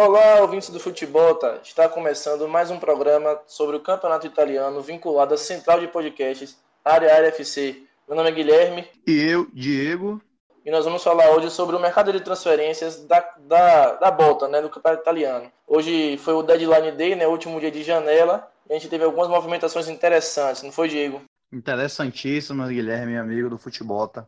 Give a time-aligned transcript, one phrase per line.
[0.00, 1.58] Olá, ouvintes do Futebol, tá?
[1.60, 7.12] Está começando mais um programa sobre o Campeonato Italiano vinculado à Central de Podcasts, Área
[7.12, 7.82] Área FC.
[8.06, 8.86] Meu nome é Guilherme.
[9.04, 10.22] E eu, Diego.
[10.64, 14.62] E nós vamos falar hoje sobre o mercado de transferências da, da, da Bota, né,
[14.62, 15.50] do Campeonato Italiano.
[15.66, 19.26] Hoje foi o Deadline Day, né, último dia de janela, e a gente teve algumas
[19.26, 21.22] movimentações interessantes, não foi, Diego?
[21.52, 24.06] Interessantíssimo, Guilherme, amigo do futebol.
[24.06, 24.24] Tá?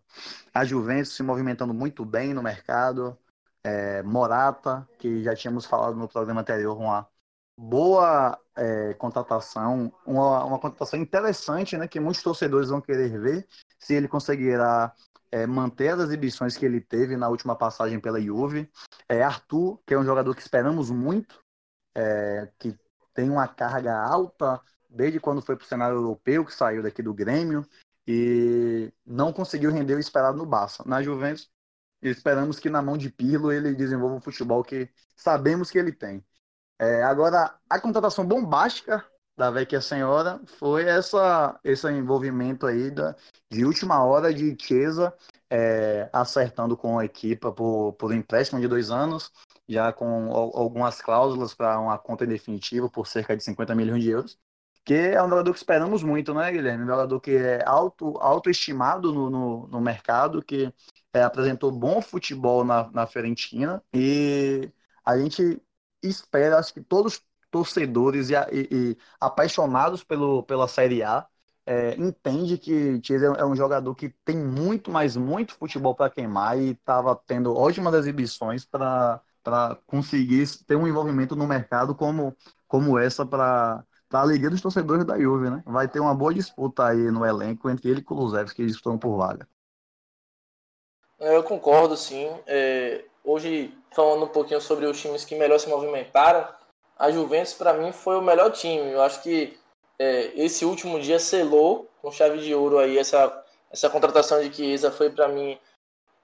[0.53, 3.17] A Juventus se movimentando muito bem no mercado.
[3.63, 7.07] É, Morata, que já tínhamos falado no programa anterior, uma
[7.57, 13.47] boa é, contratação, uma, uma contratação interessante, né, que muitos torcedores vão querer ver
[13.79, 14.95] se ele conseguirá
[15.31, 18.71] é, manter as exibições que ele teve na última passagem pela Juve.
[19.09, 21.39] É, Arthur, que é um jogador que esperamos muito,
[21.95, 22.75] é, que
[23.13, 27.15] tem uma carga alta desde quando foi para o cenário europeu, que saiu daqui do
[27.15, 27.65] Grêmio,
[28.07, 30.83] e não conseguiu render o esperado no Barça.
[30.85, 31.49] Na Juventus,
[32.03, 36.25] esperamos que na mão de Pirlo ele desenvolva o futebol que sabemos que ele tem.
[36.79, 39.05] É, agora, a contratação bombástica
[39.37, 43.15] da Vecchia Senhora foi essa, esse envolvimento aí da,
[43.51, 45.15] de última hora de Chiesa
[45.51, 49.31] é, acertando com a equipa por, por empréstimo de dois anos,
[49.69, 54.39] já com algumas cláusulas para uma conta definitiva por cerca de 50 milhões de euros
[54.85, 56.85] que é um jogador que esperamos muito, né, Guilherme?
[56.85, 60.73] Um jogador que é alto, autoestimado no, no, no mercado, que
[61.13, 64.71] é, apresentou bom futebol na, na Fiorentina e
[65.05, 65.61] a gente
[66.03, 71.27] espera, acho que todos os torcedores e, e, e apaixonados pelo, pela Série A
[71.67, 76.59] é, entende que Chiesa é um jogador que tem muito, mas muito futebol para queimar
[76.59, 79.21] e estava tendo ótimas exibições para
[79.87, 85.19] conseguir ter um envolvimento no mercado como, como essa para a alegria dos torcedores da
[85.19, 85.63] Juve, né?
[85.67, 88.99] Vai ter uma boa disputa aí no elenco entre ele e Kulusevski, que eles estão
[88.99, 89.47] por vaga.
[91.21, 92.31] É, eu concordo, sim.
[92.47, 96.49] É, hoje, falando um pouquinho sobre os times que melhor se movimentaram,
[96.99, 98.91] a Juventus, para mim, foi o melhor time.
[98.91, 99.59] Eu acho que
[99.99, 104.91] é, esse último dia selou com chave de ouro aí essa, essa contratação de Chiesa
[104.91, 105.59] foi para mim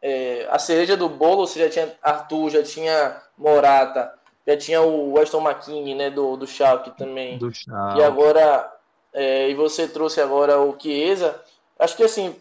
[0.00, 1.46] é, a cereja do bolo.
[1.46, 4.14] Você já tinha Arthur, já tinha Morata,
[4.46, 7.38] já tinha o Weston McKinney, né, do, do Schalke também.
[7.38, 8.00] Do Schalke.
[8.00, 8.72] E agora,
[9.12, 11.38] é, e você trouxe agora o Chiesa.
[11.78, 12.34] Acho que assim,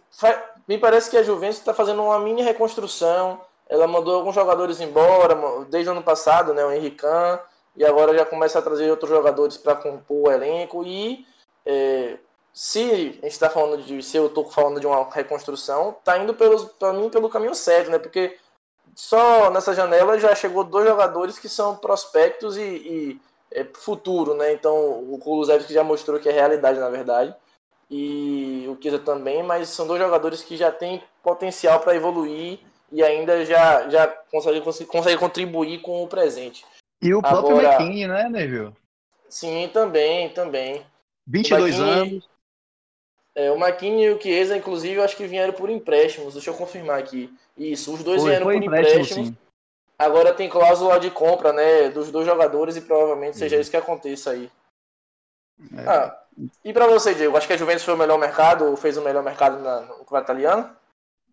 [0.68, 3.42] me parece que a Juventus está fazendo uma mini reconstrução.
[3.68, 5.36] Ela mandou alguns jogadores embora,
[5.70, 7.40] desde o ano passado, né, o Henrican,
[7.76, 10.84] e agora já começa a trazer outros jogadores para compor o elenco.
[10.86, 11.26] E
[11.66, 12.18] é,
[12.54, 16.34] se a gente está falando de, se eu estou falando de uma reconstrução, está indo
[16.34, 18.00] para mim pelo caminho certo, né?
[18.00, 18.38] Porque
[18.96, 23.22] só nessa janela já chegou dois jogadores que são prospectos e, e
[23.52, 24.54] é, futuro, né?
[24.54, 24.74] Então
[25.12, 27.36] o Kulusevski já mostrou que é realidade, na verdade.
[27.90, 32.60] E o Kisa também, mas são dois jogadores que já têm potencial para evoluir
[32.92, 36.66] e ainda já, já consegue, consegue contribuir com o presente.
[37.02, 38.74] E o próprio Agora, McKinney, né, Neville?
[39.30, 40.82] Sim, também, também.
[41.28, 42.30] 22 anos.
[43.36, 46.34] É, o McKinney e o Chiesa, inclusive, eu acho que vieram por empréstimos.
[46.34, 47.30] Deixa eu confirmar aqui.
[47.58, 49.34] Isso, os dois foi, vieram foi por empréstimos.
[49.98, 53.62] Agora tem cláusula de compra, né, dos dois jogadores e provavelmente seja uhum.
[53.62, 54.50] isso que aconteça aí.
[55.74, 55.88] É.
[55.88, 56.26] Ah,
[56.64, 59.04] e para você, Diego, acho que a Juventus foi o melhor mercado, ou fez o
[59.04, 60.76] melhor mercado na, no campeonato italiano?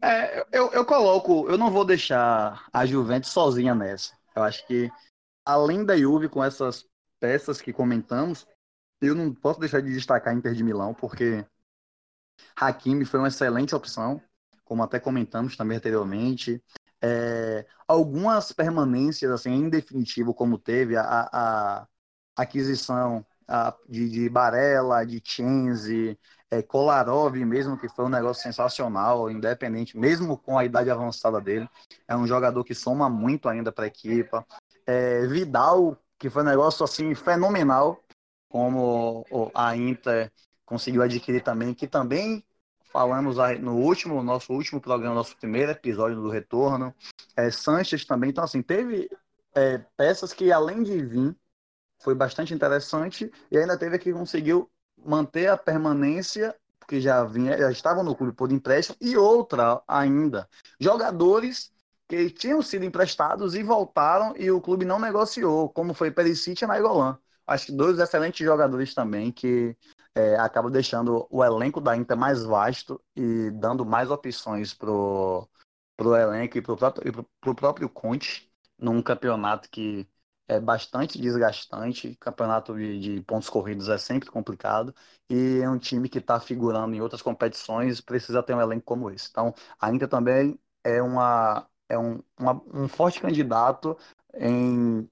[0.01, 4.17] É, eu, eu coloco, eu não vou deixar a Juventus sozinha nessa.
[4.35, 4.91] Eu acho que,
[5.45, 6.87] além da Juve, com essas
[7.21, 8.47] peças que comentamos,
[9.01, 11.45] eu não posso deixar de destacar a Inter de Milão, porque
[12.57, 14.21] Hakimi foi uma excelente opção,
[14.65, 16.63] como até comentamos também anteriormente.
[17.01, 21.87] É, algumas permanências, assim, em definitivo, como teve a, a
[22.37, 23.27] aquisição
[23.89, 26.19] de, de Barella, de Chenzi,
[26.51, 31.69] é, Kolarov mesmo, que foi um negócio sensacional, independente, mesmo com a idade avançada dele.
[32.07, 34.47] É um jogador que soma muito ainda para a equipa.
[34.87, 38.03] É, Vidal, que foi um negócio assim fenomenal,
[38.49, 40.31] como a Inter
[40.67, 42.45] conseguiu adquirir também, que também
[42.93, 46.95] falamos no último, nosso último programa, nosso primeiro episódio do Retorno.
[47.35, 49.09] É, Sanches também, então assim, teve
[49.55, 51.37] é, peças que além de vir,
[52.03, 54.71] foi bastante interessante e ainda teve que conseguiu
[55.05, 60.49] manter a permanência porque já vinha, já estavam no clube por empréstimo e outra ainda,
[60.81, 61.73] jogadores
[62.09, 66.67] que tinham sido emprestados e voltaram e o clube não negociou, como foi Perisic e
[66.67, 67.19] Nainggolan.
[67.47, 69.77] Acho que dois excelentes jogadores também que
[70.15, 75.49] é, acaba deixando o elenco da Inter mais vasto e dando mais opções pro,
[75.97, 80.07] pro elenco e pro próprio, e pro, pro próprio Conte num campeonato que
[80.53, 84.95] é bastante desgastante, campeonato de, de pontos corridos é sempre complicado
[85.29, 89.11] e é um time que está figurando em outras competições precisa ter um elenco como
[89.11, 89.29] esse.
[89.31, 93.97] Então, a Inter também é, uma, é um, uma, um forte candidato
[94.35, 95.09] em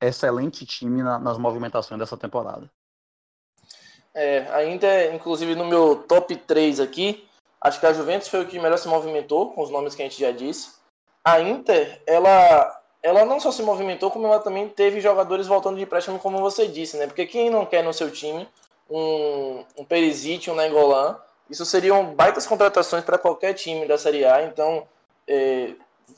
[0.00, 2.70] excelente time na, nas movimentações dessa temporada.
[4.14, 7.28] É, a Inter, inclusive no meu top 3 aqui,
[7.60, 10.04] acho que a Juventus foi o que melhor se movimentou, com os nomes que a
[10.04, 10.80] gente já disse.
[11.24, 15.82] A Inter, ela, ela não só se movimentou, como ela também teve jogadores voltando de
[15.82, 17.06] empréstimo, como você disse, né?
[17.06, 18.46] Porque quem não quer no seu time
[18.90, 21.18] um, um Perisic, um Nengolan,
[21.48, 24.86] isso seriam baitas contratações para qualquer time da Série A, então
[25.26, 25.74] é,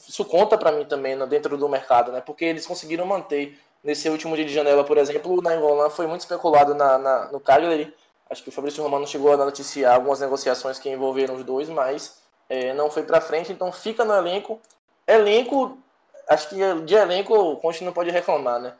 [0.08, 2.20] isso conta para mim também no, dentro do mercado, né?
[2.20, 6.20] Porque eles conseguiram manter nesse último dia de janela, por exemplo, o Nainggolan foi muito
[6.20, 7.92] especulado na, na, no Cagliari.
[8.30, 12.22] Acho que o Fabrício Romano chegou a noticiar algumas negociações que envolveram os dois, mas
[12.48, 14.60] é, não foi para frente, então fica no elenco.
[15.06, 15.78] Elenco,
[16.28, 18.74] acho que de elenco o Conte não pode reclamar, né?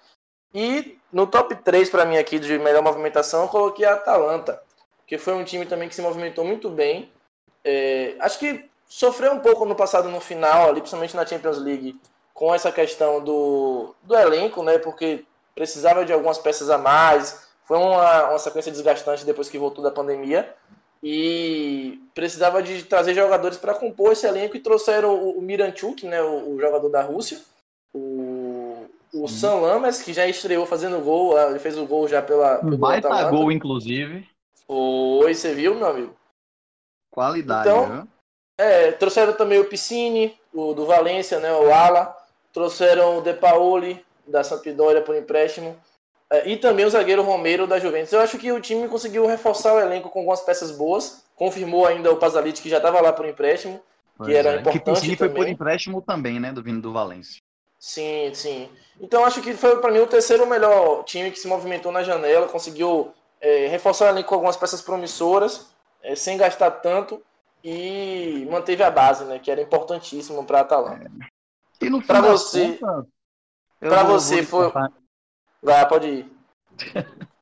[0.55, 4.63] E no top 3 para mim aqui de melhor movimentação, eu coloquei a Atalanta,
[5.07, 7.11] que foi um time também que se movimentou muito bem.
[7.65, 11.99] É, acho que sofreu um pouco no passado no final, ali, principalmente na Champions League,
[12.35, 14.79] com essa questão do, do elenco, né?
[14.79, 15.25] Porque
[15.55, 17.47] precisava de algumas peças a mais.
[17.65, 20.55] Foi uma, uma sequência desgastante depois que voltou da pandemia.
[21.03, 26.23] E precisava de trazer jogadores para compor esse elenco e trouxeram o, o Miranchuk, né,
[26.23, 27.41] o, o, jogador da Rússia,
[27.93, 32.65] o, o Sam Lamas, que já estreou fazendo gol, ele fez o gol já pela.
[32.65, 33.37] Um baita Atalanta.
[33.37, 34.29] gol, inclusive.
[34.65, 36.15] Foi, você viu, meu amigo?
[37.11, 38.07] Qualidade, então, né?
[38.59, 42.17] É, trouxeram também o Piscine, o do Valência, né, o Ala.
[42.53, 45.77] Trouxeram o De Paoli, da Sampdoria, por empréstimo.
[46.33, 48.11] É, e também o zagueiro Romero, da Juventus.
[48.11, 51.23] Eu acho que o time conseguiu reforçar o elenco com algumas peças boas.
[51.37, 53.79] Confirmou ainda o Pazalit, que já estava lá por empréstimo.
[54.17, 54.61] Pois que era é.
[54.61, 57.43] importante que foi por empréstimo também, né, do vindo do Valência.
[57.79, 58.71] Sim, sim.
[58.99, 62.49] Então acho que foi para mim o terceiro melhor time que se movimentou na janela,
[62.49, 65.67] conseguiu é, reforçar o elenco com algumas peças promissoras,
[66.03, 67.21] é, sem gastar tanto
[67.63, 71.11] e manteve a base, né, que era importantíssimo para a Atalanta.
[71.81, 71.87] É.
[71.87, 72.79] E no para você,
[73.81, 74.71] para você foi,
[75.67, 76.33] ah, pode ir.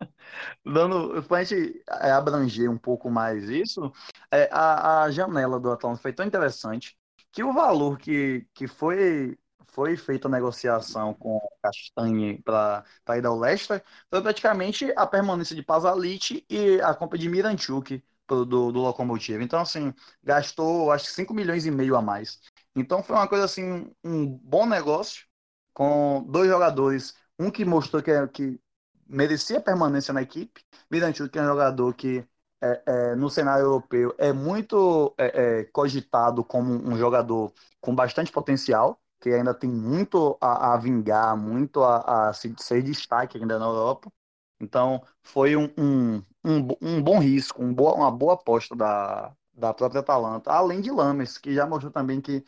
[0.64, 3.92] Dando, para a gente é, abranger um pouco mais isso,
[4.30, 6.96] é, a, a janela do Atlanta foi tão interessante
[7.32, 9.38] que o valor que, que foi
[9.72, 12.84] foi feita a negociação com Castanhe para
[13.16, 18.44] ir ao Leicester foi praticamente a permanência de Pazalit e a compra de Miranchuk do,
[18.72, 19.42] do Locomotive.
[19.42, 22.40] Então, assim, gastou acho que 5 milhões e meio a mais.
[22.74, 25.24] Então foi uma coisa assim, um bom negócio
[25.72, 28.60] com dois jogadores, um que mostrou que, que
[29.08, 32.24] merecia permanência na equipe, Miranchuk, é um jogador que
[32.62, 38.30] é, é, no cenário europeu é muito é, é, cogitado como um jogador com bastante
[38.30, 43.58] potencial, que ainda tem muito a, a vingar, muito a, a se, ser destaque ainda
[43.58, 44.12] na Europa.
[44.60, 49.72] Então foi um, um, um, um bom risco, um boa, uma boa aposta da, da
[49.72, 52.44] própria Atalanta, além de Lames, que já mostrou também que,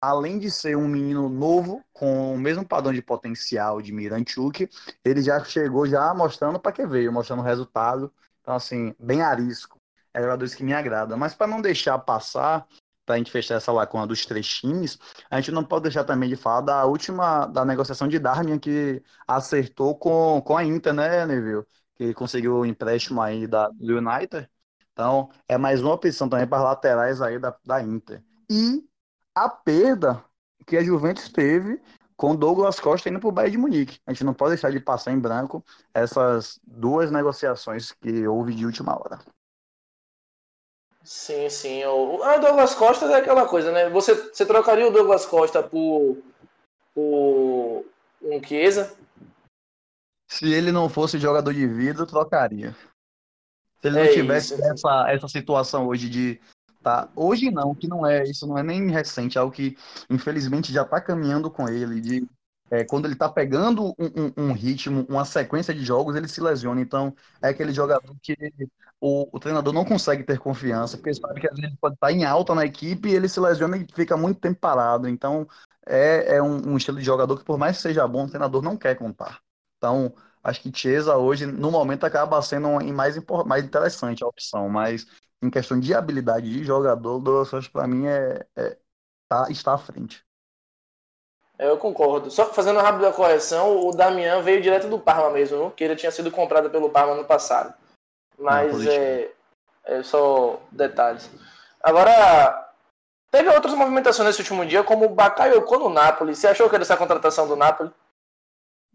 [0.00, 4.68] além de ser um menino novo, com o mesmo padrão de potencial de Miranchuk,
[5.04, 8.12] ele já chegou já mostrando para que veio, mostrando o resultado.
[8.40, 9.80] Então, assim, bem arisco.
[10.14, 11.18] É jogadores que me agradam.
[11.18, 12.66] Mas para não deixar passar,
[13.04, 14.98] para a gente fechar essa lacuna dos três times,
[15.30, 19.02] a gente não pode deixar também de falar da última da negociação de Darmian, que
[19.26, 21.64] acertou com, com a Inter, né, Neville?
[21.94, 24.48] Que conseguiu o empréstimo aí da, do United.
[24.92, 28.22] Então, é mais uma opção também para laterais aí da, da Inter.
[28.50, 28.82] E
[29.36, 30.24] a perda
[30.66, 31.80] que a Juventus teve
[32.16, 34.00] com Douglas Costa indo para o Bayern de Munique.
[34.06, 35.62] A gente não pode deixar de passar em branco
[35.92, 39.18] essas duas negociações que houve de última hora.
[41.04, 41.84] Sim, sim.
[41.84, 43.90] O ah, Douglas Costa é aquela coisa, né?
[43.90, 46.16] Você, você trocaria o Douglas Costa por,
[46.94, 47.84] por
[48.22, 48.96] um Chiesa?
[50.26, 52.74] Se ele não fosse jogador de vidro, trocaria.
[53.80, 54.64] Se ele não é tivesse isso.
[54.64, 56.40] essa, essa situação hoje de.
[56.86, 59.76] Tá, hoje não, que não é, isso não é nem recente, é algo que
[60.08, 62.28] infelizmente já está caminhando com ele, de
[62.70, 66.40] é, quando ele está pegando um, um, um, ritmo, uma sequência de jogos, ele se
[66.40, 66.80] lesiona.
[66.80, 67.12] Então,
[67.42, 68.36] é aquele jogador que
[69.00, 72.12] o, o treinador não consegue ter confiança, porque sabe que às vezes pode estar tá
[72.12, 75.08] em alta na equipe e ele se lesiona e fica muito tempo parado.
[75.08, 75.44] Então,
[75.84, 78.62] é, é um, um estilo de jogador que, por mais que seja bom, o treinador
[78.62, 79.40] não quer contar.
[79.78, 85.04] Então, acho que Chiesa hoje, no momento, acaba sendo mais, mais interessante a opção, mas
[85.42, 88.76] em questão de habilidade de jogador, o Douglas para mim é, é,
[89.28, 90.24] tá, está à frente.
[91.58, 92.30] É, eu concordo.
[92.30, 96.12] Só fazendo uma rápida correção, o Damian veio direto do Parma mesmo, que ele tinha
[96.12, 97.72] sido comprado pelo Parma no passado.
[98.38, 99.30] Mas Não, é,
[99.84, 101.30] é só detalhes.
[101.82, 102.70] Agora,
[103.30, 106.34] teve outras movimentações nesse último dia, como o Bakayoko no Napoli.
[106.34, 107.90] Você achou que era essa contratação do Napoli?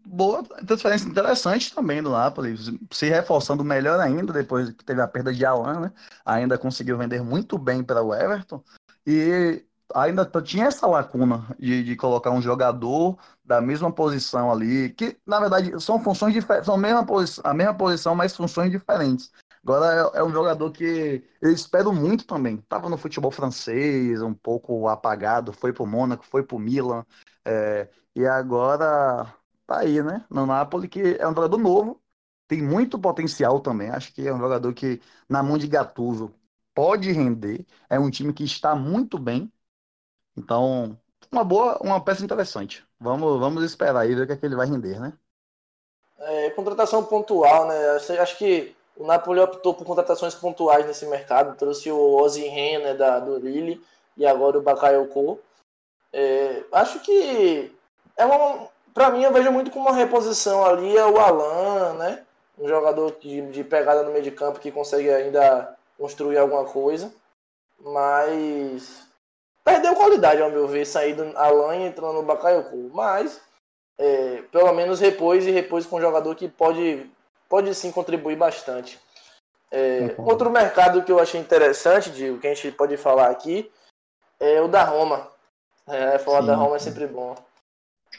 [0.04, 2.56] Boa transferência interessante também do Napoli,
[2.90, 5.92] se reforçando melhor ainda depois que teve a perda de Alan, né?
[6.24, 8.62] Ainda conseguiu vender muito bem para o Everton.
[9.06, 15.18] E ainda tinha essa lacuna de, de colocar um jogador da mesma posição ali, que
[15.26, 19.30] na verdade são funções diferentes, são a mesma, posição, a mesma posição, mas funções diferentes.
[19.62, 22.56] Agora é, é, um jogador que eu espero muito também.
[22.68, 27.04] Tava no futebol francês, um pouco apagado, foi pro Mônaco, foi pro Milan,
[27.44, 29.32] é, e agora
[29.72, 30.24] tá aí, né?
[30.28, 32.00] No Napoli, que é um jogador novo,
[32.46, 33.90] tem muito potencial também.
[33.90, 36.34] Acho que é um jogador que, na mão de Gattuso,
[36.74, 37.64] pode render.
[37.88, 39.50] É um time que está muito bem.
[40.36, 40.98] Então,
[41.30, 42.86] uma boa, uma peça interessante.
[43.00, 45.12] Vamos, vamos esperar aí ver o que, é que ele vai render, né?
[46.18, 47.74] É, contratação pontual, né?
[48.20, 51.56] Acho que o Napoli optou por contratações pontuais nesse mercado.
[51.56, 53.82] Trouxe o Ozzy Renner da, do Lille
[54.16, 55.40] e agora o Bakayoko.
[56.12, 57.74] É, acho que
[58.16, 62.24] é uma, para mim eu vejo muito como uma reposição ali é o Alan, né?
[62.58, 67.12] Um jogador de, de pegada no meio de campo que consegue ainda construir alguma coisa,
[67.80, 69.06] mas
[69.64, 73.40] perdeu qualidade ao meu ver saindo Alan e entrando no Bakayoko, mas
[73.98, 77.10] é, pelo menos repôs e repôs com um jogador que pode
[77.48, 78.98] pode sim contribuir bastante.
[79.70, 83.70] É, outro mercado que eu achei interessante, Diego, que a gente pode falar aqui,
[84.40, 85.28] é o da Roma.
[85.86, 86.46] É, falar sim.
[86.46, 87.34] da Roma é sempre bom.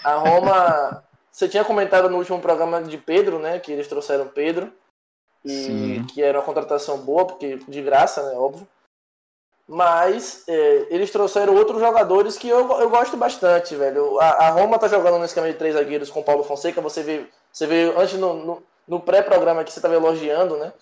[0.04, 3.60] A Roma, você tinha comentado no último programa de Pedro, né?
[3.60, 4.72] Que eles trouxeram Pedro.
[5.46, 6.06] E sim.
[6.06, 8.38] que era uma contratação boa, porque de graça, né?
[8.38, 8.68] Óbvio.
[9.68, 14.20] Mas é, eles trouxeram outros jogadores que eu, eu gosto bastante, velho.
[14.20, 16.82] A, a Roma tá jogando no esquema de três zagueiros com o Paulo Fonseca.
[16.82, 20.74] Você vê, você vê antes no, no no pré-programa que você estava elogiando, né?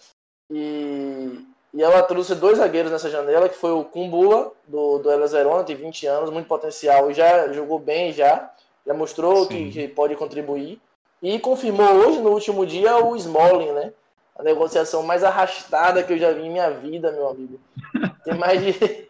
[0.49, 5.31] E, e ela trouxe dois zagueiros nessa janela, que foi o Kumbula, do, do Elas
[5.31, 8.51] Verona, tem 20 anos, muito potencial, e já jogou bem já,
[8.85, 10.79] já mostrou que, que, pode contribuir.
[11.21, 13.93] E confirmou hoje, no último dia, o Smalling, né?
[14.35, 17.59] A negociação mais arrastada que eu já vi em minha vida, meu amigo.
[18.23, 19.09] Tem mais de,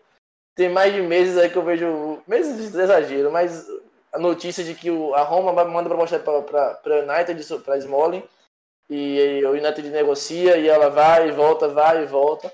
[0.55, 2.21] tem mais de meses aí que eu vejo.
[2.25, 3.67] Meses de exagero, mas
[4.11, 8.23] a notícia de que o, a Roma manda proposta para o United, para Smalling
[8.89, 12.51] e o United negocia e ela vai e volta, vai e volta.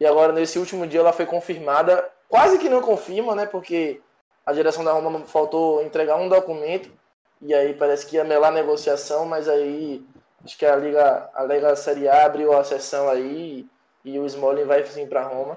[0.00, 3.44] E agora nesse último dia ela foi confirmada, quase que não confirma, né?
[3.44, 4.00] Porque
[4.44, 6.90] a direção da Roma faltou entregar um documento
[7.40, 10.04] e aí parece que ia melar a negociação, mas aí
[10.44, 13.66] acho que a Liga, a Liga Série A abriu a sessão aí
[14.04, 15.56] e o Smalling vai sim para Roma.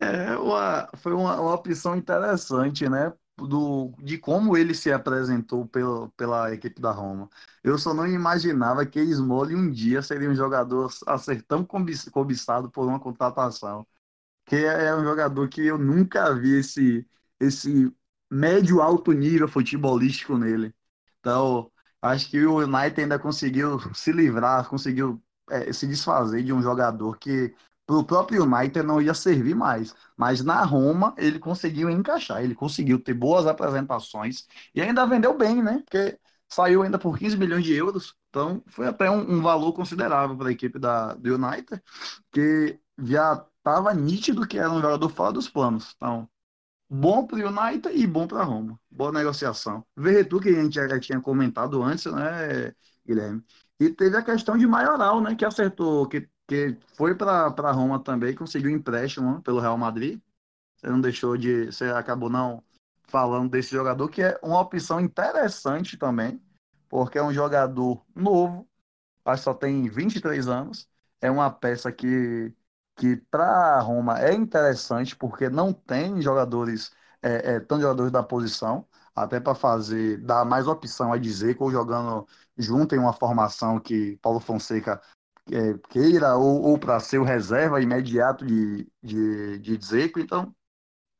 [0.00, 3.12] É, uma, foi uma, uma opção interessante, né?
[3.46, 7.28] do, de como ele se apresentou pelo, pela equipe da Roma.
[7.62, 12.70] Eu só não imaginava que Smolli um dia seria um jogador a ser tão cobiçado
[12.70, 13.86] por uma contratação.
[14.46, 17.06] Que é um jogador que eu nunca vi esse,
[17.40, 17.94] esse
[18.30, 20.74] médio alto nível futebolístico nele.
[21.20, 21.70] Então,
[22.02, 27.18] acho que o United ainda conseguiu se livrar, conseguiu é, se desfazer de um jogador
[27.18, 27.54] que
[27.86, 29.94] para o próprio United não ia servir mais.
[30.16, 35.62] Mas na Roma ele conseguiu encaixar, ele conseguiu ter boas apresentações e ainda vendeu bem,
[35.62, 35.82] né?
[35.84, 36.18] Porque
[36.48, 38.14] saiu ainda por 15 milhões de euros.
[38.28, 41.82] Então foi até um, um valor considerável para a equipe da, do United,
[42.30, 45.94] que já estava nítido que era um jogador fora dos planos.
[45.96, 46.28] Então,
[46.88, 48.78] bom para o United e bom para Roma.
[48.90, 49.84] Boa negociação.
[49.96, 52.72] Verretu, que a gente já tinha comentado antes, né,
[53.06, 53.42] Guilherme?
[53.80, 55.34] E teve a questão de Maioral, né?
[55.34, 60.18] Que acertou, que que foi para Roma também, conseguiu empréstimo pelo Real Madrid.
[60.76, 61.66] Você não deixou de.
[61.66, 62.64] Você acabou não
[63.02, 66.40] falando desse jogador, que é uma opção interessante também,
[66.88, 68.66] porque é um jogador novo,
[69.24, 70.88] que só tem 23 anos.
[71.20, 72.52] É uma peça que,
[72.98, 76.90] que para Roma é interessante, porque não tem jogadores,
[77.22, 82.26] é, é, jogadores da posição, até para fazer, dar mais opção a dizer, ou jogando
[82.56, 85.00] junto em uma formação que Paulo Fonseca
[85.50, 90.54] é, queira ou, ou para ser o reserva imediato de, de, de Dzeko, então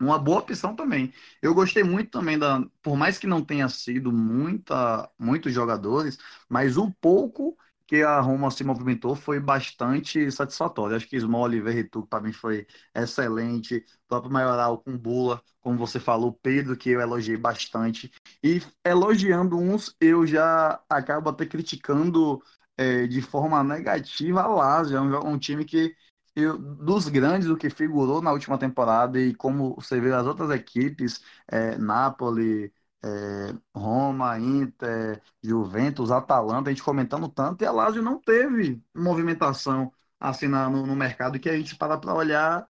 [0.00, 1.12] uma boa opção também.
[1.42, 6.18] Eu gostei muito também da, por mais que não tenha sido muita, muitos jogadores,
[6.48, 7.56] mas o pouco
[7.88, 10.96] que a Roma se movimentou foi bastante satisfatório.
[10.96, 15.98] Acho que Small e Verretu também foi excelente, o próprio Maioral com Bula, como você
[15.98, 18.12] falou, Pedro, que eu elogiei bastante.
[18.44, 22.42] E elogiando uns, eu já acabo até criticando
[22.76, 24.98] é, de forma negativa a Lazio.
[24.98, 25.94] É um, um time que,
[26.36, 30.50] eu, dos grandes, o que figurou na última temporada, e como você vê as outras
[30.50, 38.02] equipes, é, Napoli, é, Roma, Inter, Juventus, Atalanta, a gente comentando tanto, e a Lazio
[38.02, 42.68] não teve movimentação assim na, no, no, mercado que a gente para para olhar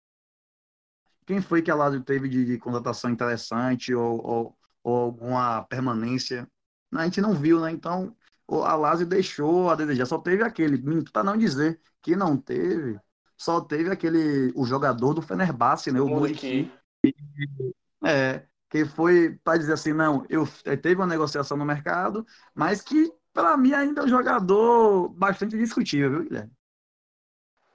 [1.25, 6.49] quem foi que a Lazio teve de, de contratação interessante ou, ou, ou, alguma permanência.
[6.95, 7.73] A gente não viu, né?
[7.73, 8.17] Então,
[8.49, 10.07] a Lazio deixou a desejar.
[10.07, 10.79] Só teve aquele,
[11.11, 12.99] para não dizer que não teve,
[13.37, 16.01] só teve aquele, o jogador do Fenerbahçe, né?
[16.01, 16.71] O Muriqui.
[18.05, 20.47] É, que foi para dizer assim, não, eu
[20.83, 26.11] teve uma negociação no mercado, mas que para mim ainda é um jogador bastante discutível,
[26.11, 26.51] viu, Guilherme?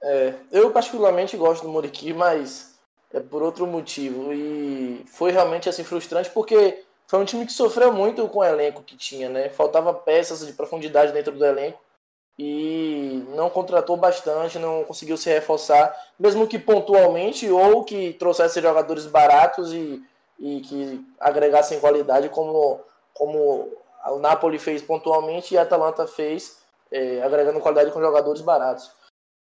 [0.02, 2.78] É, eu particularmente gosto do Muriqui, mas
[3.12, 4.32] é por outro motivo.
[4.32, 8.82] E foi realmente assim frustrante porque foi um time que sofreu muito com o elenco
[8.82, 9.48] que tinha, né?
[9.50, 11.78] Faltava peças de profundidade dentro do elenco
[12.38, 19.06] e não contratou bastante, não conseguiu se reforçar, mesmo que pontualmente ou que trouxesse jogadores
[19.06, 20.02] baratos e,
[20.38, 22.80] e que agregassem qualidade, como,
[23.14, 23.72] como
[24.06, 26.58] o Napoli fez pontualmente e a Atalanta fez,
[26.90, 28.90] é, agregando qualidade com jogadores baratos.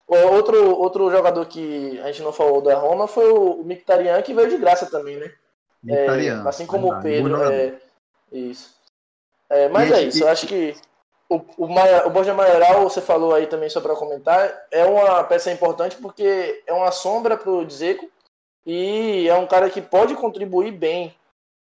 [0.07, 4.49] Outro, outro jogador que a gente não falou da Roma foi o Mictarian, que veio
[4.49, 5.31] de graça também, né?
[5.87, 7.43] É, assim como o Pedro.
[7.53, 7.75] É,
[8.33, 8.75] isso.
[9.51, 10.75] É, mas é isso, eu acho que
[11.29, 15.23] o, o, Maia, o Borja Maioral, você falou aí também só para comentar, é uma
[15.25, 18.11] peça importante porque é uma sombra para o Dzeko
[18.69, 21.15] e é um cara que pode contribuir bem.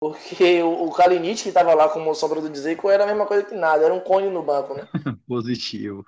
[0.01, 3.44] Porque o, o Kalinic, que estava lá como sombra do Dzeko, era a mesma coisa
[3.44, 4.86] que nada, era um cone no banco, né?
[5.27, 6.06] Positivo.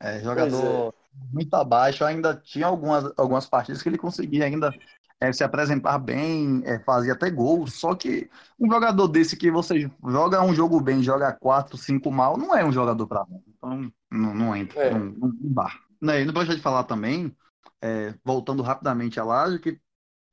[0.00, 1.32] É, jogador é.
[1.32, 4.72] muito abaixo, ainda tinha algumas, algumas partidas que ele conseguia ainda
[5.20, 7.66] é, se apresentar bem, é, fazia até gol.
[7.66, 12.36] Só que um jogador desse que você joga um jogo bem, joga quatro, cinco mal,
[12.36, 13.42] não é um jogador para mim.
[13.48, 14.90] Então não, não entra, é.
[14.90, 15.72] não, não, não dá.
[16.00, 17.34] Né, e não pode de falar também,
[17.80, 19.80] é, voltando rapidamente a Laje, que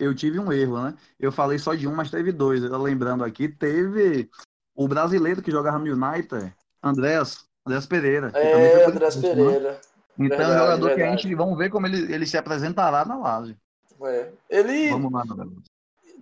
[0.03, 0.93] eu tive um erro, né?
[1.19, 2.63] Eu falei só de um, mas teve dois.
[2.63, 4.29] Eu lembrando aqui, teve
[4.75, 8.31] o brasileiro que jogava no United, Andréas, Andréas Pereira.
[8.33, 9.21] É, Andréas né?
[9.21, 9.81] Pereira.
[10.19, 10.95] Então verdade, é um jogador verdade.
[10.95, 13.57] que a gente, vamos ver como ele, ele se apresentará na Lazio.
[14.03, 14.29] É.
[14.49, 15.23] Ele lá,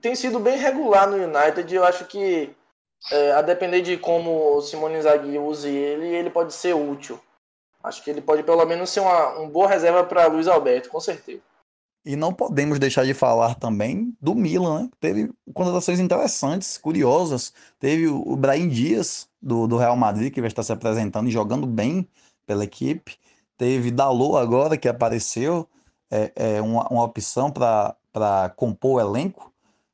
[0.02, 1.74] tem sido bem regular no United.
[1.74, 2.56] Eu acho que,
[3.12, 7.20] é, a depender de como o Simone Inzaghi use ele, ele pode ser útil.
[7.84, 11.00] Acho que ele pode pelo menos ser uma, uma boa reserva para Luiz Alberto, com
[11.00, 11.42] certeza.
[12.04, 14.90] E não podemos deixar de falar também do Milan, né?
[15.00, 17.54] Teve contratações interessantes, curiosas.
[17.80, 21.68] Teve o Brahim Dias, do, do Real Madrid, que vai estar se apresentando e jogando
[21.68, 22.08] bem
[22.46, 23.18] pela equipe.
[23.56, 25.68] Teve Dalot agora, que apareceu
[26.10, 29.54] é, é uma, uma opção para compor o elenco,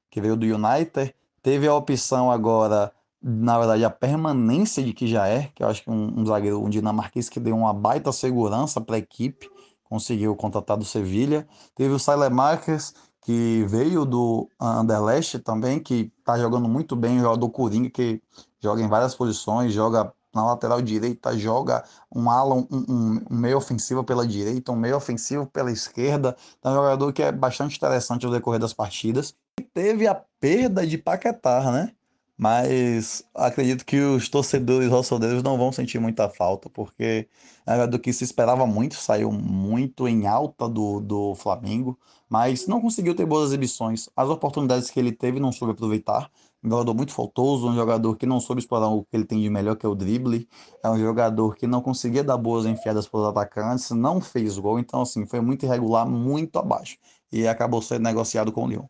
[0.10, 1.14] que veio do United.
[1.44, 5.84] Teve a opção agora, na verdade, a permanência de que já é, que eu acho
[5.84, 9.50] que um, um zagueiro, um dinamarquês que deu uma baita segurança para a equipe,
[9.90, 11.48] conseguiu contratar do Sevilha.
[11.76, 17.50] Teve o Sailemakers, que veio do Anderlecht também, que está jogando muito bem, o jogador
[17.50, 18.22] Coringa, que
[18.62, 23.58] joga em várias posições, joga na lateral direita, joga um ala, um, um, um, meio
[23.58, 26.36] ofensivo pela direita, um meio ofensivo pela esquerda.
[26.60, 29.36] Então, é um jogador que é bastante interessante ao decorrer das partidas.
[29.60, 31.92] E teve a perda de Paquetá, né?
[32.38, 37.28] Mas acredito que os torcedores rossodeiros não vão sentir muita falta, porque
[37.68, 41.98] um jogador que se esperava muito, saiu muito em alta do, do Flamengo,
[42.30, 44.08] mas não conseguiu ter boas exibições.
[44.16, 46.30] As oportunidades que ele teve não soube aproveitar
[46.64, 49.50] um jogador muito faltoso, um jogador que não soube explorar o que ele tem de
[49.50, 50.48] melhor, que é o drible.
[50.84, 54.80] É um jogador que não conseguia dar boas enfiadas para os atacantes, não fez gol,
[54.80, 56.98] então assim, foi muito irregular, muito abaixo.
[57.32, 58.86] E acabou sendo negociado com o Lyon.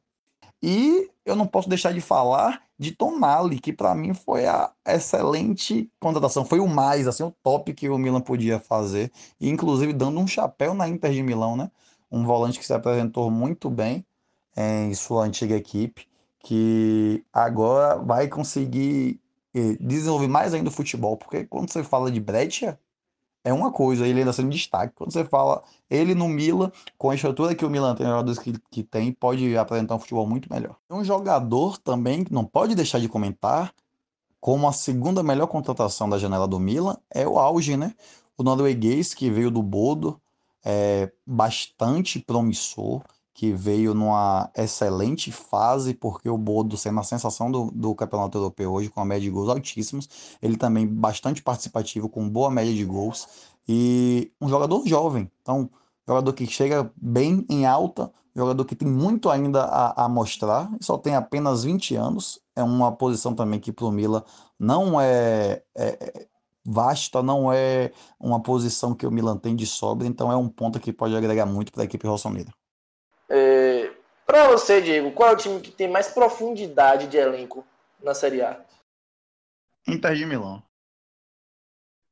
[0.61, 5.91] E eu não posso deixar de falar de Tonali, que para mim foi a excelente
[5.99, 10.19] contratação, foi o mais, assim, o top que o Milan podia fazer, e inclusive dando
[10.19, 11.71] um chapéu na Inter de Milão, né?
[12.11, 14.05] Um volante que se apresentou muito bem
[14.55, 16.07] em sua antiga equipe
[16.39, 19.19] que agora vai conseguir
[19.53, 22.79] eh, desenvolver mais ainda o futebol, porque quando você fala de Breccia,
[23.47, 24.93] é uma coisa, ele ainda sendo destaque.
[24.93, 28.53] Quando você fala ele no Milan, com a estrutura que o Milan tem, jogadores que,
[28.69, 30.75] que tem, pode apresentar um futebol muito melhor.
[30.89, 33.73] Um jogador também que não pode deixar de comentar,
[34.41, 37.95] como a segunda melhor contratação da janela do Milan, é o Auge, né?
[38.37, 40.19] O norueguês que veio do Bodo,
[40.65, 43.01] é bastante promissor
[43.37, 48.73] que veio numa excelente fase, porque o Bodo, sendo a sensação do, do campeonato europeu
[48.73, 50.09] hoje, com a média de gols altíssimos,
[50.41, 53.27] ele também bastante participativo, com boa média de gols,
[53.69, 55.69] e um jogador jovem, então,
[56.07, 60.97] jogador que chega bem em alta, jogador que tem muito ainda a, a mostrar, só
[60.97, 64.25] tem apenas 20 anos, é uma posição também que para o Mila
[64.57, 66.27] não é, é, é
[66.65, 70.79] vasta, não é uma posição que o Milan tem de sobra, então é um ponto
[70.79, 72.51] que pode agregar muito para a equipe rossonera.
[73.29, 73.91] É,
[74.25, 77.65] para você, Diego, qual é o time que tem mais profundidade de elenco
[78.01, 78.59] na Série A?
[79.87, 80.61] Inter de Milão.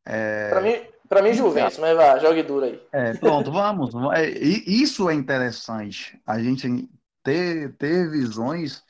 [0.06, 0.50] É...
[0.50, 2.82] Para mim, para mim, Juventus, mas vá, jogue duro aí.
[2.92, 3.94] É, pronto, vamos.
[4.14, 6.20] É, isso é interessante.
[6.26, 6.90] A gente
[7.24, 8.84] ter, ter visões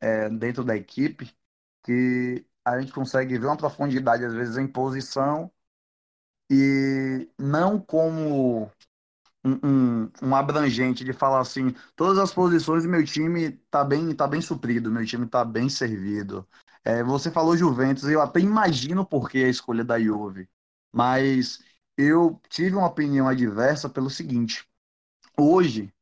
[0.00, 1.30] é, dentro da equipe
[1.84, 5.50] que a gente consegue ver uma profundidade, às vezes, em posição
[6.50, 8.70] e não como
[9.44, 14.40] um, um, abrangente de falar assim, todas as posições meu time tá bem, tá bem
[14.40, 16.46] suprido, meu time tá bem servido.
[16.84, 20.48] É, você falou Juventus, eu até imagino por que a escolha da Juve,
[20.92, 21.62] mas
[21.96, 24.66] eu tive uma opinião adversa pelo seguinte:
[25.38, 25.92] hoje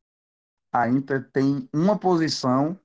[0.72, 2.78] a Inter tem uma posição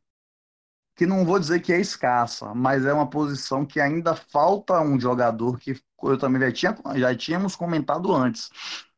[0.96, 5.00] que não vou dizer que é escassa, mas é uma posição que ainda falta um
[5.00, 8.50] jogador que eu também já, tinha, já tínhamos comentado antes.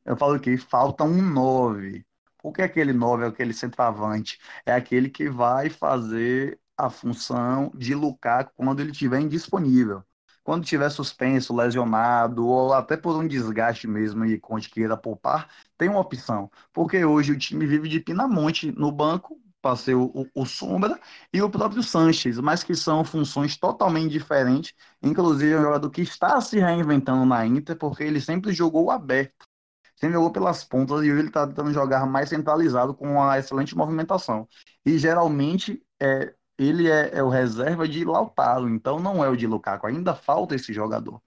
[0.06, 2.06] Eu falo que falta um 9.
[2.38, 4.40] Por que aquele 9 é aquele centroavante?
[4.66, 10.04] É aquele que vai fazer a função de Lukaku quando ele estiver indisponível.
[10.44, 15.90] Quando estiver suspenso, lesionado, ou até por um desgaste mesmo e Conte queira poupar, tem
[15.90, 16.52] uma opção.
[16.72, 21.00] Porque hoje o time vive de Pinamonte no banco, passei o, o, o, Sombra
[21.34, 24.74] e o próprio Sanches, mas que são funções totalmente diferentes.
[25.02, 29.48] Inclusive, é um jogador que está se reinventando na Inter, porque ele sempre jogou aberto,
[29.96, 33.76] sempre jogou pelas pontas e hoje ele está tentando jogar mais centralizado com uma excelente
[33.76, 34.48] movimentação.
[34.86, 39.48] E geralmente é, ele é, é, o reserva de Lautaro, então não é o de
[39.48, 39.88] Lukaku.
[39.88, 41.22] Ainda falta esse jogador.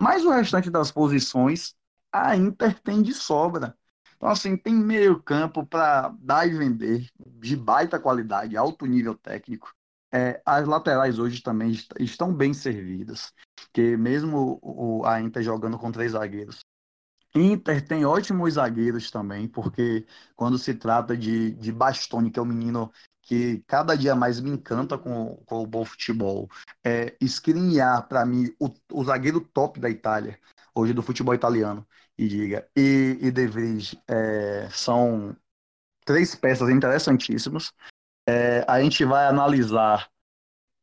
[0.00, 1.74] Mas o restante das posições,
[2.12, 3.76] a Inter tem de sobra.
[4.16, 9.72] Então, assim, tem meio campo para dar e vender, de baita qualidade, alto nível técnico.
[10.12, 13.32] É, as laterais hoje também estão bem servidas,
[13.72, 16.64] que mesmo o, a Inter jogando com três zagueiros.
[17.34, 22.44] Inter tem ótimos zagueiros também, porque quando se trata de, de Bastoni, que é um
[22.44, 22.92] menino
[23.22, 26.48] que cada dia mais me encanta com, com o bom futebol,
[26.84, 27.16] é
[28.08, 30.38] para mim, o, o zagueiro top da Itália,
[30.74, 32.68] hoje do futebol italiano e diga.
[32.76, 35.36] E, e De Vries é, são
[36.04, 37.72] três peças interessantíssimas.
[38.28, 40.08] É, a gente vai analisar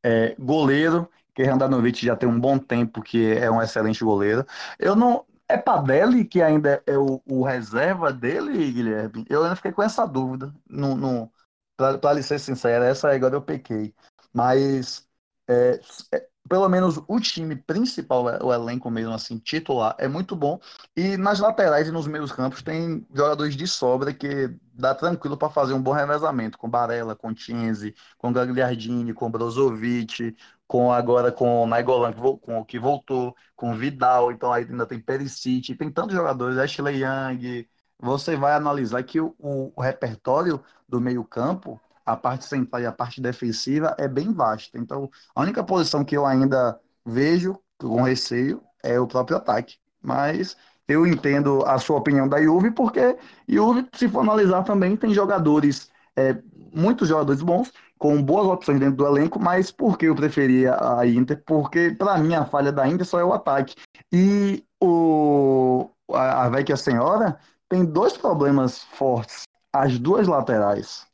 [0.03, 4.45] é, goleiro, que Randanovic já tem um bom tempo que é um excelente goleiro.
[4.79, 5.25] Eu não.
[5.51, 9.25] É Padelli que ainda é o, o reserva dele, Guilherme?
[9.29, 10.53] Eu ainda fiquei com essa dúvida.
[10.69, 11.31] No, no,
[11.77, 13.93] Para ser sincero, essa agora eu pequei.
[14.33, 15.05] Mas
[15.49, 15.79] é,
[16.13, 20.59] é pelo menos o time principal, o elenco mesmo assim, titular, é muito bom.
[20.95, 25.49] E nas laterais e nos meios campos tem jogadores de sobra que dá tranquilo para
[25.49, 30.35] fazer um bom revezamento, com Barella, com Tienzi, com Gagliardini, com Brozovic,
[30.71, 35.91] com agora com Nainggolan, com que voltou, com Vidal, então aí ainda tem Perisic, tem
[35.91, 37.67] tantos jogadores, Ashley Young.
[37.99, 42.85] Você vai analisar que o, o, o repertório do meio campo a parte central e
[42.85, 44.77] a parte defensiva é bem vasta.
[44.77, 49.75] Então, a única posição que eu ainda vejo com receio é o próprio ataque.
[50.01, 50.55] Mas
[50.87, 55.91] eu entendo a sua opinião da Juve, porque Juve, se for analisar também, tem jogadores,
[56.15, 56.41] é,
[56.73, 61.05] muitos jogadores bons, com boas opções dentro do elenco, mas por que eu preferia a
[61.05, 61.39] Inter?
[61.45, 63.75] Porque, para mim, a falha da Inter só é o ataque.
[64.11, 67.37] E o, a, a Vecchia Senhora
[67.69, 69.43] tem dois problemas fortes.
[69.71, 71.05] As duas laterais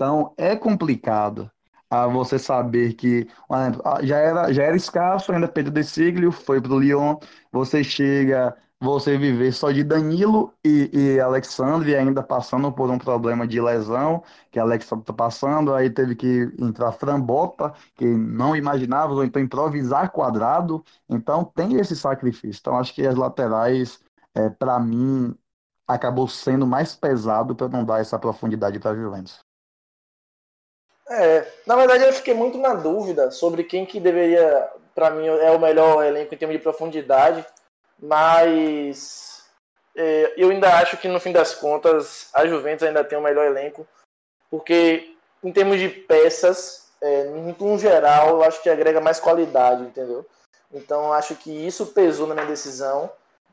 [0.00, 1.50] então, é complicado
[1.90, 3.28] a você saber que
[4.02, 7.16] já era, já era escasso, ainda Pedro de Siglio foi para o Lyon,
[7.52, 13.46] você chega, você viver só de Danilo e, e Alexandre, ainda passando por um problema
[13.46, 19.22] de lesão, que Alexandre está passando, aí teve que entrar Frambota, que não imaginava, ou
[19.22, 22.58] então improvisar quadrado, então tem esse sacrifício.
[22.60, 24.00] Então, acho que as laterais,
[24.34, 25.36] é, para mim,
[25.86, 29.40] acabou sendo mais pesado para não dar essa profundidade para Juventus.
[31.10, 35.50] É, na verdade eu fiquei muito na dúvida sobre quem que deveria, para mim, é
[35.50, 37.44] o melhor elenco em termos de profundidade,
[38.02, 39.44] mas
[39.96, 43.46] é, eu ainda acho que no fim das contas a Juventus ainda tem o melhor
[43.46, 43.86] elenco,
[44.50, 50.26] porque em termos de peças, é, no geral, eu acho que agrega mais qualidade, entendeu?
[50.72, 53.10] Então acho que isso pesou na minha decisão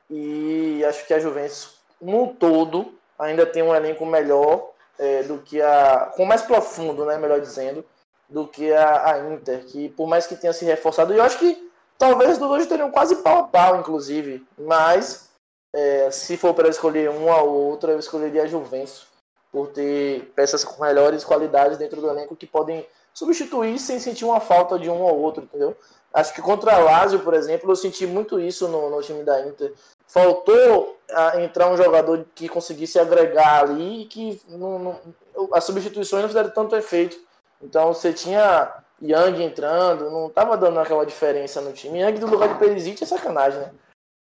[0.10, 5.62] e acho que a Juventus no todo ainda tem um elenco melhor é, do que
[5.62, 6.12] a.
[6.16, 7.84] com mais profundo, né, melhor dizendo,
[8.30, 11.66] do que a, a, Inter, que por mais que tenha se reforçado, eu acho que
[11.98, 15.30] talvez os dois teriam quase pau a pau, inclusive, mas
[15.74, 19.08] é, se for para escolher uma ou outra, eu escolheria a Juventus,
[19.52, 24.40] por ter peças com melhores qualidades dentro do elenco que podem substituir sem sentir uma
[24.40, 25.76] falta de um ou outro, entendeu?
[26.14, 29.46] Acho que contra a Lazio, por exemplo, eu senti muito isso no, no time da
[29.46, 29.74] Inter
[30.08, 35.00] faltou a, entrar um jogador que conseguisse agregar ali e que não, não,
[35.54, 37.18] as substituições não fizeram tanto efeito.
[37.62, 42.00] Então você tinha Yang entrando, não estava dando aquela diferença no time.
[42.00, 43.72] Yang do lugar de Perisic é sacanagem, né?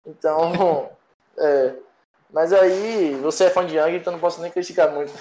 [0.06, 0.90] Então,
[1.38, 1.74] é,
[2.32, 5.12] mas aí você é fã de Yang, então não posso nem criticar muito.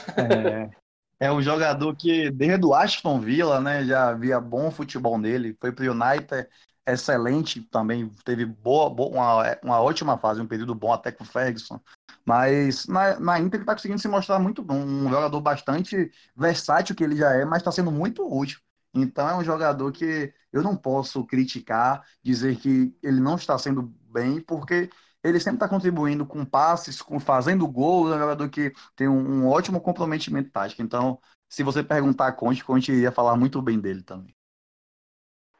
[1.20, 5.56] É, é um jogador que desde o Aston Villa, né, já via bom futebol nele,
[5.60, 6.48] foi pro United,
[6.88, 11.28] excelente também, teve boa, boa uma, uma ótima fase, um período bom até com o
[11.28, 11.80] Ferguson.
[12.26, 16.96] Mas na, na Inter ele está conseguindo se mostrar muito bom, um jogador bastante versátil
[16.96, 18.60] que ele já é, mas está sendo muito útil.
[18.94, 23.84] Então é um jogador que eu não posso criticar, dizer que ele não está sendo
[24.12, 24.90] bem, porque
[25.24, 29.44] ele sempre está contribuindo com passes, com fazendo gol, é um jogador que tem um,
[29.44, 30.82] um ótimo comprometimento tático.
[30.82, 34.36] Então, se você perguntar a Conte, Conte iria falar muito bem dele também.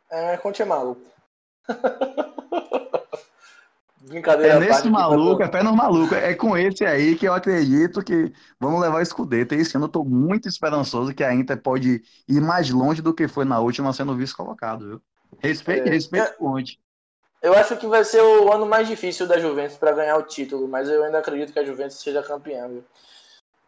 [0.10, 1.02] É, Conte é maluco.
[4.08, 4.54] Brincadeira.
[4.56, 6.16] É nesse maluco, é pé no maluco.
[6.16, 9.54] É com esse aí que eu acredito que vamos levar escudeto.
[9.54, 13.28] Esse ano eu tô muito esperançoso que a Inter pode ir mais longe do que
[13.28, 15.02] foi na última sendo vice colocado, viu?
[15.40, 16.80] Respeito, é, respeito é, Conte.
[17.42, 20.68] Eu acho que vai ser o ano mais difícil da Juventus para ganhar o título,
[20.68, 22.84] mas eu ainda acredito que a Juventus seja campeã, viu?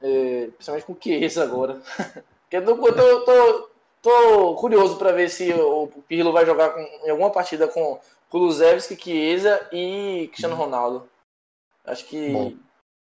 [0.02, 1.82] É, principalmente com o Chiesa agora.
[2.52, 3.69] eu tô, tô, tô,
[4.02, 8.00] tô curioso para ver se o Pirlo vai jogar com, em alguma partida com
[8.34, 11.08] Kulusevski, Chiesa e Cristiano Ronaldo.
[11.86, 12.58] Acho que Bom.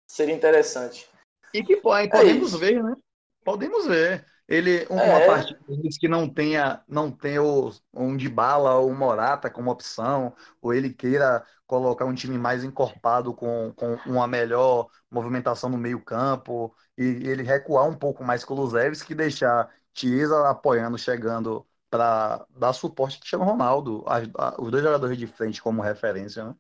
[0.06, 1.10] seria interessante.
[1.54, 2.94] E que pode, podemos é ver, né?
[3.42, 4.26] Podemos ver.
[4.46, 5.26] Ele, uma é.
[5.26, 5.58] partida
[5.98, 10.74] que não tenha, não tenha o, um de bala ou um Morata como opção, ou
[10.74, 16.76] ele queira colocar um time mais encorpado com, com uma melhor movimentação no meio campo,
[16.98, 22.74] e ele recuar um pouco mais com o Luzevski, deixar Chiesa apoiando, chegando para dar
[22.74, 24.18] suporte a Cristiano Ronaldo, a,
[24.58, 26.56] a, os dois jogadores de frente como referência, né?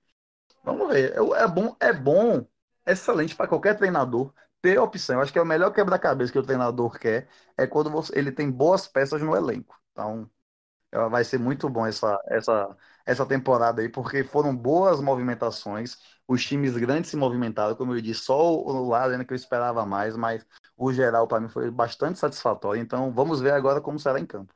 [0.63, 1.13] Vamos ver.
[1.13, 2.45] É, é bom, é bom,
[2.85, 5.17] excelente para qualquer treinador ter opção.
[5.17, 8.31] Eu acho que é o melhor quebra-cabeça que o treinador quer é quando você, ele
[8.31, 9.79] tem boas peças no elenco.
[9.91, 10.29] Então,
[10.91, 15.97] é, vai ser muito bom essa, essa, essa temporada aí, porque foram boas movimentações.
[16.27, 20.15] Os times grandes se movimentaram, como eu disse, só o lado que eu esperava mais,
[20.15, 20.45] mas
[20.77, 22.81] o geral para mim foi bastante satisfatório.
[22.81, 24.53] Então, vamos ver agora como será em campo.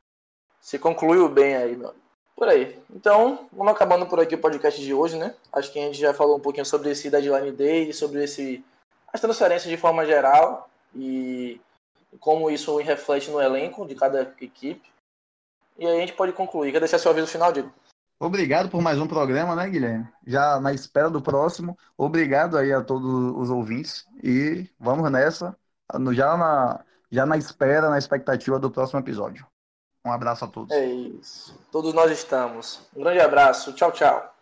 [0.68, 1.94] Se concluiu bem aí, meu.
[2.36, 2.78] Por aí.
[2.94, 5.34] Então, vamos acabando por aqui o podcast de hoje, né?
[5.50, 8.62] Acho que a gente já falou um pouquinho sobre esse Deadline Day, sobre esse
[9.10, 11.58] as transferências de forma geral e
[12.20, 14.82] como isso reflete no elenco de cada equipe.
[15.78, 16.70] E aí a gente pode concluir.
[16.70, 17.72] Quer deixar seu aviso final, Diego?
[18.20, 20.06] Obrigado por mais um programa, né, Guilherme?
[20.26, 21.78] Já na espera do próximo.
[21.96, 25.56] Obrigado aí a todos os ouvintes e vamos nessa,
[26.12, 29.46] já na, já na espera, na expectativa do próximo episódio.
[30.04, 30.74] Um abraço a todos.
[30.74, 31.58] É isso.
[31.70, 32.80] Todos nós estamos.
[32.94, 33.72] Um grande abraço.
[33.72, 34.34] Tchau, tchau.